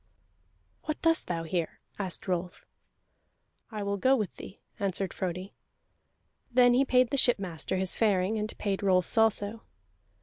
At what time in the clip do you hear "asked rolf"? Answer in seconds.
1.99-2.65